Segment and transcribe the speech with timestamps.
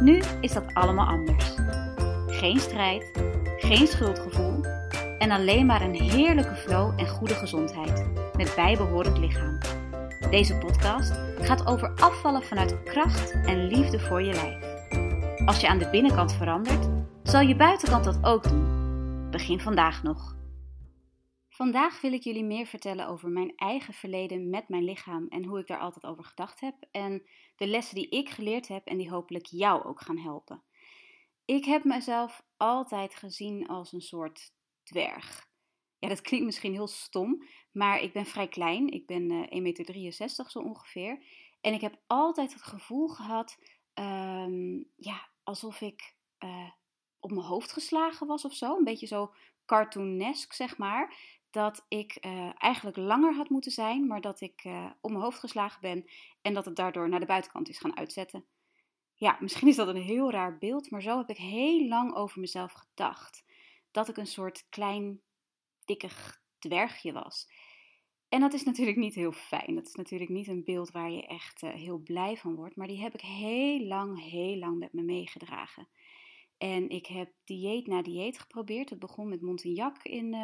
[0.00, 1.54] Nu is dat allemaal anders.
[2.26, 3.10] Geen strijd,
[3.58, 4.64] geen schuldgevoel
[5.18, 9.58] en alleen maar een heerlijke flow en goede gezondheid met bijbehorend lichaam.
[10.30, 14.72] Deze podcast gaat over afvallen vanuit kracht en liefde voor je lijf.
[15.46, 16.88] Als je aan de binnenkant verandert,
[17.22, 19.30] zal je buitenkant dat ook doen.
[19.30, 20.36] Begin vandaag nog.
[21.48, 25.58] Vandaag wil ik jullie meer vertellen over mijn eigen verleden met mijn lichaam en hoe
[25.58, 27.22] ik daar altijd over gedacht heb en
[27.62, 30.62] de lessen die ik geleerd heb en die hopelijk jou ook gaan helpen.
[31.44, 35.50] Ik heb mezelf altijd gezien als een soort dwerg.
[35.98, 38.88] Ja, dat klinkt misschien heel stom, maar ik ben vrij klein.
[38.88, 41.24] Ik ben uh, 1,63 meter zo ongeveer.
[41.60, 43.58] En ik heb altijd het gevoel gehad,
[43.94, 46.70] um, ja, alsof ik uh,
[47.20, 48.76] op mijn hoofd geslagen was of zo.
[48.76, 51.14] Een beetje zo cartoonesk, zeg maar
[51.52, 55.38] dat ik uh, eigenlijk langer had moeten zijn, maar dat ik uh, op mijn hoofd
[55.38, 56.04] geslagen ben
[56.42, 58.44] en dat het daardoor naar de buitenkant is gaan uitzetten.
[59.14, 62.40] Ja, misschien is dat een heel raar beeld, maar zo heb ik heel lang over
[62.40, 63.44] mezelf gedacht.
[63.90, 65.20] Dat ik een soort klein,
[65.84, 67.50] dikkig dwergje was.
[68.28, 69.74] En dat is natuurlijk niet heel fijn.
[69.74, 72.76] Dat is natuurlijk niet een beeld waar je echt uh, heel blij van wordt.
[72.76, 75.88] Maar die heb ik heel lang, heel lang met me meegedragen.
[76.58, 78.90] En ik heb dieet na dieet geprobeerd.
[78.90, 80.34] Het begon met Montignac in,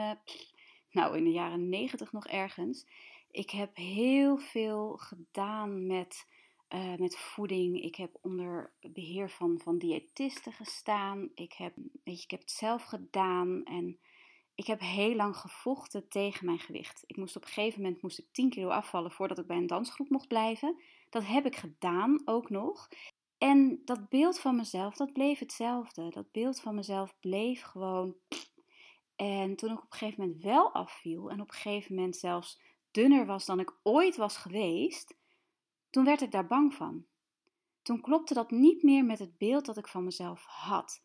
[0.98, 2.86] nou in de jaren negentig nog ergens.
[3.30, 6.26] Ik heb heel veel gedaan met,
[6.74, 7.82] uh, met voeding.
[7.82, 11.30] Ik heb onder beheer van, van diëtisten gestaan.
[11.34, 13.98] Ik heb, weet je, ik heb het zelf gedaan en
[14.54, 17.04] ik heb heel lang gevochten tegen mijn gewicht.
[17.06, 19.66] Ik moest op een gegeven moment moest ik 10 kilo afvallen voordat ik bij een
[19.66, 20.80] dansgroep mocht blijven.
[21.10, 22.88] Dat heb ik gedaan ook nog.
[23.38, 26.10] En dat beeld van mezelf, dat bleef hetzelfde.
[26.10, 28.14] Dat beeld van mezelf bleef gewoon
[29.18, 32.60] en toen ik op een gegeven moment wel afviel en op een gegeven moment zelfs
[32.90, 35.16] dunner was dan ik ooit was geweest,
[35.90, 37.04] toen werd ik daar bang van.
[37.82, 41.02] Toen klopte dat niet meer met het beeld dat ik van mezelf had.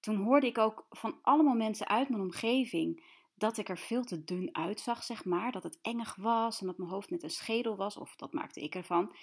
[0.00, 4.24] Toen hoorde ik ook van allemaal mensen uit mijn omgeving dat ik er veel te
[4.24, 5.52] dun uitzag, zeg maar.
[5.52, 8.60] Dat het engig was en dat mijn hoofd net een schedel was, of dat maakte
[8.60, 9.14] ik ervan.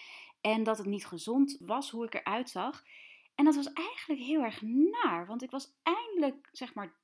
[0.42, 2.84] En dat het niet gezond was hoe ik eruit zag.
[3.36, 6.99] En dat was eigenlijk heel erg naar, want ik was eindelijk, zeg maar,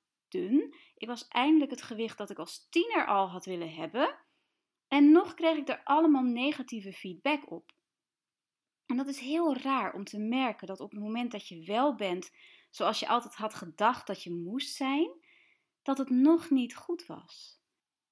[0.96, 4.16] ik was eindelijk het gewicht dat ik als tiener al had willen hebben.
[4.88, 7.74] En nog kreeg ik er allemaal negatieve feedback op.
[8.86, 11.96] En dat is heel raar om te merken dat op het moment dat je wel
[11.96, 12.32] bent
[12.70, 15.10] zoals je altijd had gedacht dat je moest zijn,
[15.82, 17.60] dat het nog niet goed was.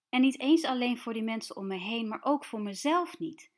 [0.09, 3.51] En niet eens alleen voor die mensen om me heen, maar ook voor mezelf niet.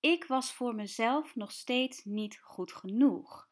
[0.00, 3.48] Ik was voor mezelf nog steeds niet goed genoeg.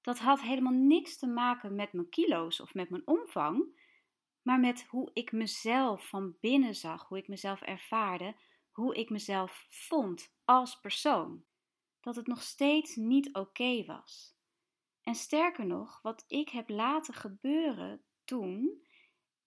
[0.00, 3.81] Dat had helemaal niks te maken met mijn kilo's of met mijn omvang,
[4.42, 8.34] maar met hoe ik mezelf van binnen zag, hoe ik mezelf ervaarde,
[8.70, 11.44] hoe ik mezelf vond als persoon.
[12.00, 14.36] Dat het nog steeds niet oké was.
[15.02, 18.82] En sterker nog, wat ik heb laten gebeuren toen,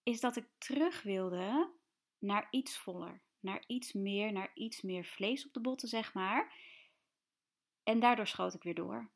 [0.02, 1.72] is dat ik terug wilde
[2.18, 6.54] naar iets voller, naar iets meer, naar iets meer vlees op de botten, zeg maar.
[7.82, 9.10] En daardoor schoot ik weer door.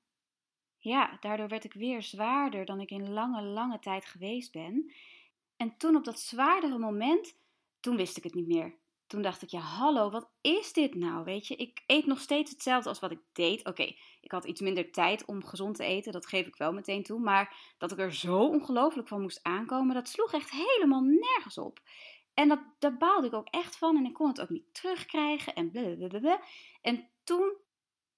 [0.79, 4.93] Ja, daardoor werd ik weer zwaarder dan ik in lange, lange tijd geweest ben.
[5.61, 7.37] En toen op dat zwaardere moment,
[7.81, 8.75] toen wist ik het niet meer.
[9.07, 11.25] Toen dacht ik, ja hallo, wat is dit nou?
[11.25, 13.67] Weet je, ik eet nog steeds hetzelfde als wat ik deed.
[13.67, 13.83] Oké,
[14.21, 17.21] ik had iets minder tijd om gezond te eten, dat geef ik wel meteen toe.
[17.21, 21.81] Maar dat ik er zo ongelooflijk van moest aankomen, dat sloeg echt helemaal nergens op.
[22.35, 25.55] En dat, daar baalde ik ook echt van en ik kon het ook niet terugkrijgen
[25.55, 26.41] en blablabla.
[26.83, 27.57] En toen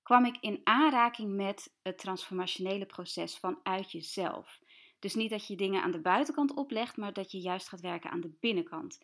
[0.02, 4.61] kwam ik in aanraking met het transformationele proces vanuit jezelf.
[5.02, 8.10] Dus niet dat je dingen aan de buitenkant oplegt, maar dat je juist gaat werken
[8.10, 8.99] aan de binnenkant.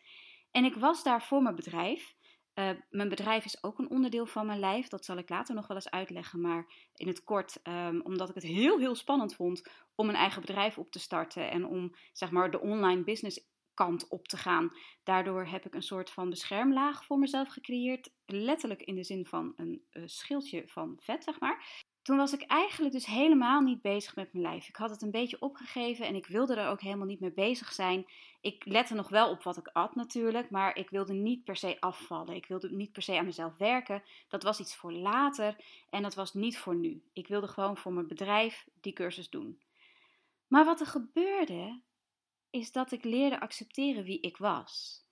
[0.51, 2.15] En ik was daar voor mijn bedrijf.
[2.55, 4.87] Uh, mijn bedrijf is ook een onderdeel van mijn lijf.
[4.87, 6.41] Dat zal ik later nog wel eens uitleggen.
[6.41, 10.41] Maar in het kort, um, omdat ik het heel, heel spannend vond om een eigen
[10.41, 11.51] bedrijf op te starten.
[11.51, 14.71] En om zeg maar de online business kant op te gaan.
[15.03, 18.11] Daardoor heb ik een soort van beschermlaag voor mezelf gecreëerd.
[18.25, 22.41] Letterlijk in de zin van een uh, schildje van vet, zeg maar toen was ik
[22.41, 24.67] eigenlijk dus helemaal niet bezig met mijn lijf.
[24.67, 27.73] Ik had het een beetje opgegeven en ik wilde er ook helemaal niet mee bezig
[27.73, 28.05] zijn.
[28.41, 31.77] Ik lette nog wel op wat ik at natuurlijk, maar ik wilde niet per se
[31.79, 32.35] afvallen.
[32.35, 34.03] Ik wilde niet per se aan mezelf werken.
[34.27, 35.55] Dat was iets voor later
[35.89, 37.03] en dat was niet voor nu.
[37.13, 39.61] Ik wilde gewoon voor mijn bedrijf die cursus doen.
[40.47, 41.81] Maar wat er gebeurde,
[42.49, 45.03] is dat ik leerde accepteren wie ik was.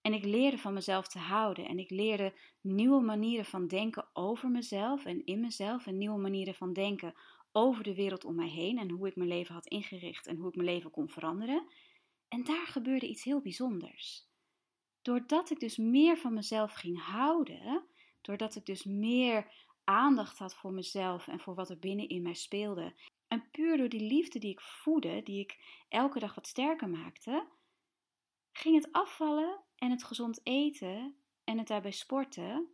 [0.00, 1.66] En ik leerde van mezelf te houden.
[1.66, 5.86] En ik leerde nieuwe manieren van denken over mezelf en in mezelf.
[5.86, 7.14] En nieuwe manieren van denken
[7.52, 8.78] over de wereld om mij heen.
[8.78, 11.66] En hoe ik mijn leven had ingericht en hoe ik mijn leven kon veranderen.
[12.28, 14.28] En daar gebeurde iets heel bijzonders.
[15.02, 17.84] Doordat ik dus meer van mezelf ging houden,
[18.20, 19.52] doordat ik dus meer
[19.84, 22.94] aandacht had voor mezelf en voor wat er binnen in mij speelde.
[23.28, 27.46] En puur door die liefde die ik voedde, die ik elke dag wat sterker maakte,
[28.52, 32.68] ging het afvallen en het gezond eten en het daarbij sporten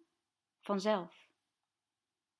[0.60, 1.28] vanzelf.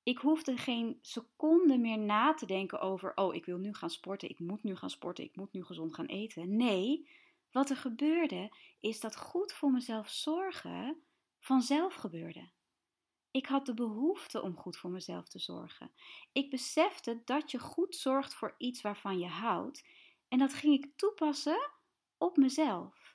[0.03, 4.29] Ik hoefde geen seconde meer na te denken over: oh, ik wil nu gaan sporten,
[4.31, 6.57] ik moet nu gaan sporten, ik moet nu gezond gaan eten.
[6.57, 7.11] Nee,
[7.51, 11.03] wat er gebeurde is dat goed voor mezelf zorgen
[11.39, 12.51] vanzelf gebeurde.
[13.31, 15.93] Ik had de behoefte om goed voor mezelf te zorgen.
[16.33, 19.85] Ik besefte dat je goed zorgt voor iets waarvan je houdt
[20.29, 21.71] en dat ging ik toepassen
[22.19, 23.06] op mezelf.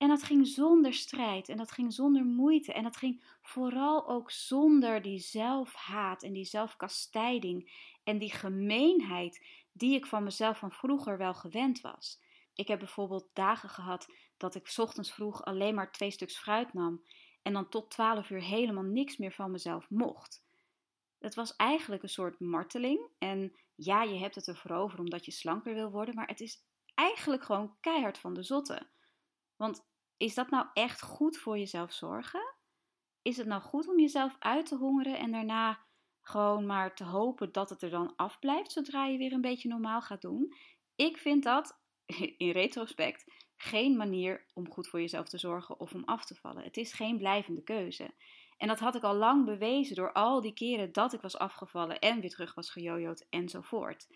[0.00, 4.30] En dat ging zonder strijd en dat ging zonder moeite en dat ging vooral ook
[4.30, 7.72] zonder die zelfhaat en die zelfkastijding
[8.04, 12.20] en die gemeenheid die ik van mezelf van vroeger wel gewend was.
[12.54, 17.04] Ik heb bijvoorbeeld dagen gehad dat ik ochtends vroeg alleen maar twee stuks fruit nam
[17.42, 20.44] en dan tot twaalf uur helemaal niks meer van mezelf mocht.
[21.18, 25.30] Het was eigenlijk een soort marteling en ja, je hebt het ervoor over omdat je
[25.30, 26.64] slanker wil worden, maar het is
[26.94, 28.88] eigenlijk gewoon keihard van de zotte.
[29.56, 29.88] Want
[30.20, 32.54] is dat nou echt goed voor jezelf zorgen?
[33.22, 35.78] Is het nou goed om jezelf uit te hongeren en daarna
[36.20, 40.00] gewoon maar te hopen dat het er dan afblijft zodra je weer een beetje normaal
[40.00, 40.54] gaat doen?
[40.96, 41.80] Ik vind dat,
[42.36, 43.24] in retrospect,
[43.56, 46.64] geen manier om goed voor jezelf te zorgen of om af te vallen.
[46.64, 48.14] Het is geen blijvende keuze.
[48.56, 51.98] En dat had ik al lang bewezen door al die keren dat ik was afgevallen
[51.98, 54.08] en weer terug was gejojoed enzovoort.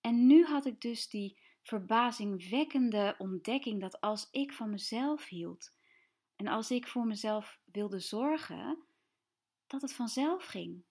[0.00, 5.72] En nu had ik dus die verbazingwekkende ontdekking dat als ik van mezelf hield
[6.36, 8.78] en als ik voor mezelf wilde zorgen,
[9.66, 10.84] dat het vanzelf ging.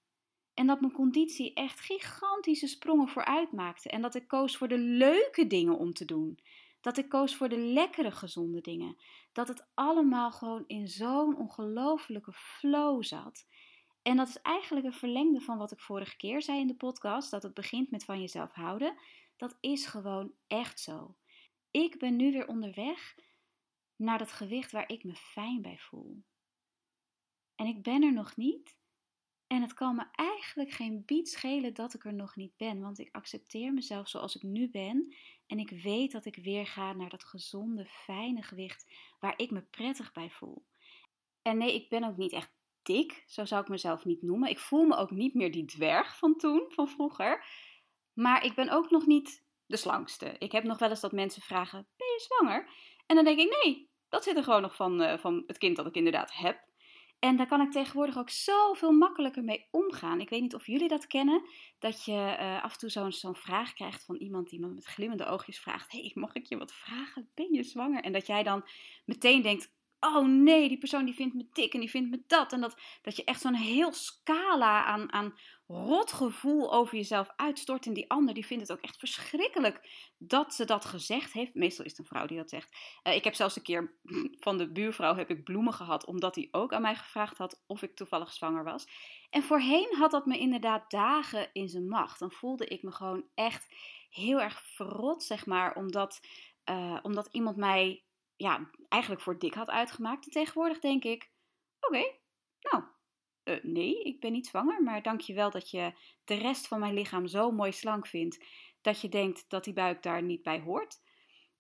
[0.54, 3.90] En dat mijn conditie echt gigantische sprongen vooruit maakte.
[3.90, 6.40] En dat ik koos voor de leuke dingen om te doen.
[6.82, 8.98] Dat ik koos voor de lekkere, gezonde dingen.
[9.32, 13.46] Dat het allemaal gewoon in zo'n ongelofelijke flow zat.
[14.02, 17.32] En dat is eigenlijk een verlengde van wat ik vorige keer zei in de podcast:
[17.32, 18.96] dat het begint met van jezelf houden.
[19.44, 21.16] Dat is gewoon echt zo.
[21.72, 23.16] Ik ben nu weer onderweg
[23.96, 26.24] naar dat gewicht waar ik me fijn bij voel.
[27.56, 28.78] En ik ben er nog niet.
[29.48, 33.00] En het kan me eigenlijk geen bied schelen dat ik er nog niet ben, want
[33.00, 35.16] ik accepteer mezelf zoals ik nu ben
[35.48, 39.62] en ik weet dat ik weer ga naar dat gezonde, fijne gewicht waar ik me
[39.62, 40.66] prettig bij voel.
[41.42, 44.50] En nee, ik ben ook niet echt dik, zo zou ik mezelf niet noemen.
[44.50, 47.46] Ik voel me ook niet meer die dwerg van toen, van vroeger.
[48.14, 50.36] Maar ik ben ook nog niet de slangste.
[50.38, 52.70] Ik heb nog wel eens dat mensen vragen: Ben je zwanger?
[53.06, 55.76] En dan denk ik: Nee, dat zit er gewoon nog van, uh, van het kind
[55.76, 56.72] dat ik inderdaad heb.
[57.20, 60.20] En daar kan ik tegenwoordig ook zoveel makkelijker mee omgaan.
[60.20, 61.50] Ik weet niet of jullie dat kennen.
[61.80, 65.60] Dat je uh, af en toe zo'n vraag krijgt van iemand die met glimmende oogjes
[65.60, 67.30] vraagt: Hey, mag ik je wat vragen?
[67.34, 68.04] Ben je zwanger?
[68.04, 68.68] En dat jij dan
[69.06, 69.72] meteen denkt:
[70.04, 72.54] oh nee, die persoon die vindt me dik en die vindt me dat.
[72.54, 75.34] En dat, dat je echt zo'n heel scala aan, aan
[75.68, 77.86] rotgevoel over jezelf uitstort.
[77.86, 81.56] En die ander die vindt het ook echt verschrikkelijk dat ze dat gezegd heeft.
[81.56, 82.76] Meestal is het een vrouw die dat zegt.
[83.04, 83.94] Uh, ik heb zelfs een keer
[84.46, 87.82] van de buurvrouw heb ik bloemen gehad, omdat hij ook aan mij gevraagd had of
[87.82, 88.88] ik toevallig zwanger was.
[89.30, 92.20] En voorheen had dat me inderdaad dagen in zijn macht.
[92.20, 93.76] Dan voelde ik me gewoon echt
[94.10, 96.20] heel erg verrot, zeg maar, omdat,
[96.70, 98.04] uh, omdat iemand mij
[98.44, 100.26] ja, eigenlijk voor dik had uitgemaakt.
[100.26, 101.32] En tegenwoordig denk ik:
[101.80, 102.04] oké,
[102.60, 102.84] nou,
[103.44, 106.80] uh, nee, ik ben niet zwanger, maar dank je wel dat je de rest van
[106.80, 108.46] mijn lichaam zo mooi slank vindt
[108.82, 111.02] dat je denkt dat die buik daar niet bij hoort.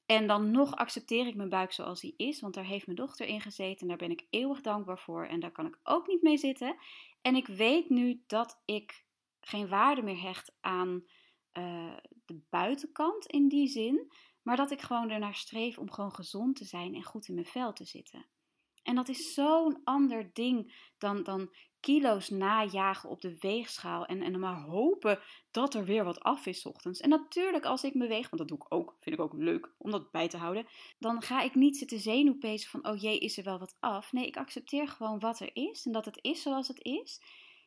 [0.06, 3.26] En dan nog accepteer ik mijn buik zoals die is, want daar heeft mijn dochter
[3.26, 6.22] in gezeten en daar ben ik eeuwig dankbaar voor en daar kan ik ook niet
[6.22, 6.76] mee zitten.
[7.22, 9.06] En ik weet nu dat ik
[9.40, 11.04] geen waarde meer hecht aan
[11.54, 14.12] uh, de buitenkant in die zin,
[14.44, 17.46] maar dat ik gewoon ernaar streef om gewoon gezond te zijn en goed in mijn
[17.46, 18.26] vel te zitten.
[18.84, 24.40] En dat is zo'n ander ding dan, dan kilo's najagen op de weegschaal en, en
[24.40, 25.20] maar hopen
[25.52, 27.00] dat er weer wat af is ochtends.
[27.00, 29.74] En natuurlijk als ik me weeg, want dat doe ik ook, vind ik ook leuk
[29.78, 30.68] om dat bij te houden,
[31.00, 34.12] dan ga ik niet zitten zenuwpezen van oh jee, is er wel wat af.
[34.12, 37.22] Nee, ik accepteer gewoon wat er is en dat het is zoals het is.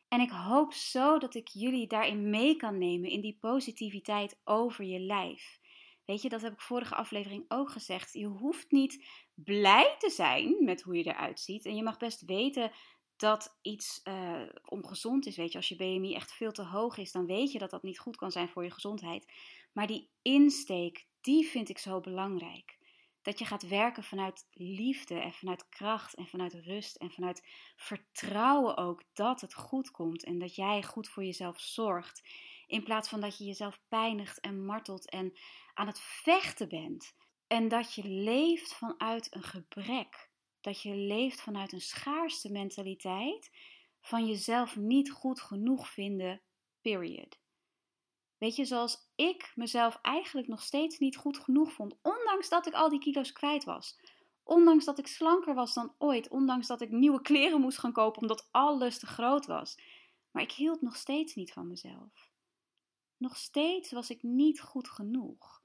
[0.07, 4.85] En ik hoop zo dat ik jullie daarin mee kan nemen in die positiviteit over
[4.85, 5.59] je lijf.
[6.07, 8.13] Weet je, dat heb ik vorige aflevering ook gezegd.
[8.13, 11.65] Je hoeft niet blij te zijn met hoe je eruit ziet.
[11.65, 12.71] En je mag best weten
[13.17, 15.35] dat iets uh, ongezond is.
[15.35, 17.83] Weet je, als je BMI echt veel te hoog is, dan weet je dat dat
[17.83, 19.33] niet goed kan zijn voor je gezondheid.
[19.73, 22.77] Maar die insteek, die vind ik zo belangrijk.
[23.21, 28.77] Dat je gaat werken vanuit liefde en vanuit kracht en vanuit rust en vanuit vertrouwen
[28.77, 32.21] ook dat het goed komt en dat jij goed voor jezelf zorgt.
[32.67, 35.33] In plaats van dat je jezelf pijnigt en martelt en
[35.73, 37.15] aan het vechten bent.
[37.47, 40.29] En dat je leeft vanuit een gebrek.
[40.61, 43.51] Dat je leeft vanuit een schaarste mentaliteit
[44.01, 46.41] van jezelf niet goed genoeg vinden,
[46.81, 47.39] period.
[48.37, 52.73] Weet je, zoals ik mezelf eigenlijk nog steeds niet goed genoeg vond, ondanks dat ik
[52.73, 53.99] al die kilo's kwijt was.
[54.43, 58.21] Ondanks dat ik slanker was dan ooit, ondanks dat ik nieuwe kleren moest gaan kopen
[58.21, 59.79] omdat alles te groot was.
[60.31, 62.26] Maar ik hield nog steeds niet van mezelf.
[63.17, 65.61] Nog steeds was ik niet goed genoeg.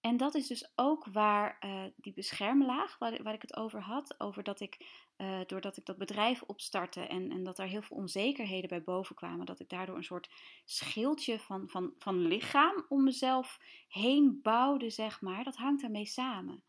[0.00, 4.20] En dat is dus ook waar uh, die beschermlaag, waar, waar, ik het over had,
[4.20, 7.96] over dat ik, uh, doordat ik dat bedrijf opstartte en, en dat er heel veel
[7.96, 10.30] onzekerheden bij boven kwamen, dat ik daardoor een soort
[10.64, 16.62] schildje van, van, van lichaam om mezelf heen bouwde, zeg maar, dat hangt daarmee samen.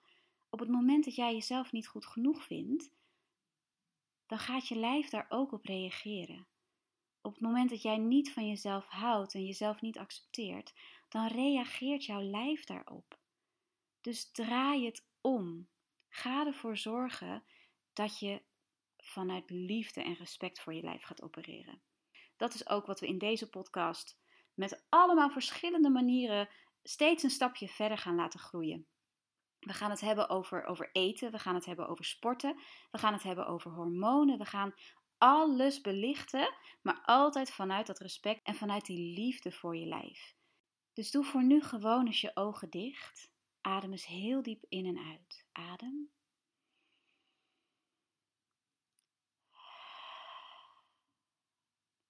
[0.49, 2.91] Op het moment dat jij jezelf niet goed genoeg vindt,
[4.27, 6.47] dan gaat je lijf daar ook op reageren.
[7.21, 10.73] Op het moment dat jij niet van jezelf houdt en jezelf niet accepteert,
[11.09, 13.19] dan reageert jouw lijf daarop.
[14.01, 15.67] Dus draai het om.
[16.09, 17.43] Ga ervoor zorgen
[17.93, 18.41] dat je
[18.97, 21.81] vanuit liefde en respect voor je lijf gaat opereren.
[22.37, 24.19] Dat is ook wat we in deze podcast
[24.53, 26.49] met allemaal verschillende manieren
[26.83, 28.85] steeds een stapje verder gaan laten groeien.
[29.59, 32.59] We gaan het hebben over, eten, we gaan het hebben over sporten,
[32.91, 34.73] we gaan het hebben over hormonen, we gaan
[35.21, 40.35] alles belichten, maar altijd vanuit dat respect en vanuit die liefde voor je lijf.
[40.93, 44.97] Dus doe voor nu gewoon eens je ogen dicht Adem eens heel diep in en
[44.97, 45.45] uit.
[45.51, 46.11] Adem.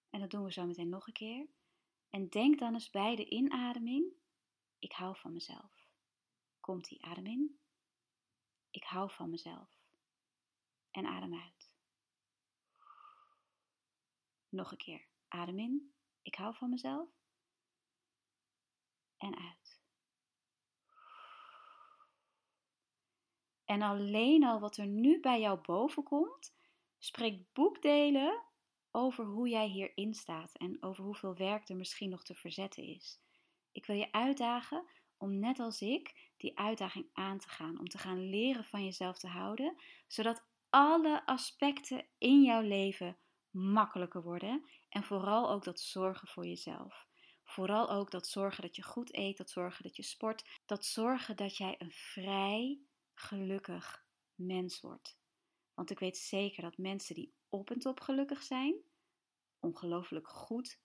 [0.09, 1.47] En dat doen we zo meteen nog een keer.
[2.09, 4.13] En denk dan eens bij de inademing:
[4.79, 5.89] ik hou van mezelf.
[6.59, 7.59] Komt die adem in?
[8.69, 9.69] Ik hou van mezelf.
[10.91, 11.60] En adem uit.
[14.51, 15.07] Nog een keer.
[15.27, 15.93] Adem in.
[16.21, 17.09] Ik hou van mezelf.
[19.17, 19.79] En uit.
[23.65, 26.55] En alleen al wat er nu bij jou boven komt,
[26.97, 28.43] spreekt boekdelen
[28.91, 33.19] over hoe jij hierin staat en over hoeveel werk er misschien nog te verzetten is.
[33.71, 34.85] Ik wil je uitdagen
[35.17, 39.17] om net als ik die uitdaging aan te gaan, om te gaan leren van jezelf
[39.17, 39.75] te houden,
[40.07, 43.17] zodat alle aspecten in jouw leven
[43.51, 47.07] makkelijker worden en vooral ook dat zorgen voor jezelf.
[47.43, 51.35] Vooral ook dat zorgen dat je goed eet, dat zorgen dat je sport, dat zorgen
[51.35, 52.81] dat jij een vrij
[53.13, 54.05] gelukkig
[54.35, 55.17] mens wordt.
[55.73, 58.75] Want ik weet zeker dat mensen die op en top gelukkig zijn,
[59.59, 60.79] ongelooflijk goed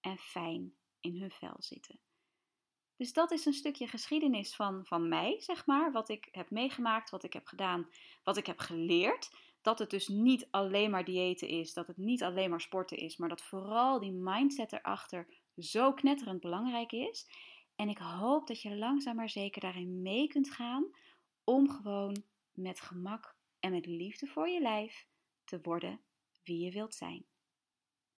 [0.00, 2.00] en fijn in hun vel zitten.
[2.96, 5.92] Dus dat is een stukje geschiedenis van, van mij, zeg maar.
[5.92, 7.90] Wat ik heb meegemaakt, wat ik heb gedaan,
[8.22, 9.30] wat ik heb geleerd.
[9.62, 13.16] Dat het dus niet alleen maar diëten is, dat het niet alleen maar sporten is,
[13.16, 17.28] maar dat vooral die mindset erachter zo knetterend belangrijk is.
[17.76, 20.90] En ik hoop dat je langzaam maar zeker daarin mee kunt gaan
[21.44, 25.06] om gewoon met gemak en met liefde voor je lijf
[25.44, 26.00] te worden
[26.42, 27.26] wie je wilt zijn.